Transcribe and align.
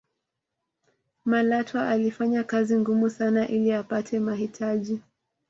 malatwa 1.25 1.89
alifanya 1.89 2.43
kazi 2.43 2.77
ngumu 2.79 3.09
sana 3.09 3.47
ili 3.47 3.71
apate 3.73 4.19
mahitaji 4.19 5.01